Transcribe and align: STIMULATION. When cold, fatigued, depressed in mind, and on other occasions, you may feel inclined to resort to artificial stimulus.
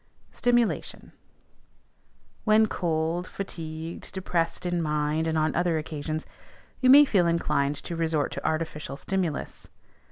STIMULATION. 0.31 1.11
When 2.43 2.65
cold, 2.65 3.27
fatigued, 3.27 4.11
depressed 4.13 4.65
in 4.65 4.81
mind, 4.81 5.27
and 5.27 5.37
on 5.37 5.53
other 5.55 5.77
occasions, 5.77 6.25
you 6.79 6.89
may 6.89 7.05
feel 7.05 7.27
inclined 7.27 7.75
to 7.83 7.95
resort 7.95 8.31
to 8.31 8.43
artificial 8.43 8.97
stimulus. 8.97 9.67